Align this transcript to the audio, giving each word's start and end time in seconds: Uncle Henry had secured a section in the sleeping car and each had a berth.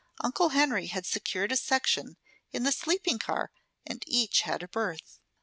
Uncle 0.21 0.49
Henry 0.49 0.87
had 0.87 1.05
secured 1.05 1.51
a 1.51 1.55
section 1.55 2.17
in 2.51 2.63
the 2.63 2.71
sleeping 2.71 3.19
car 3.19 3.51
and 3.85 4.03
each 4.07 4.41
had 4.41 4.63
a 4.63 4.67
berth. 4.67 5.19